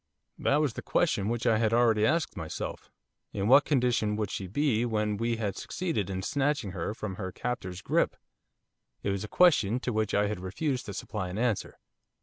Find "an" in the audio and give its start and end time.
11.29-11.37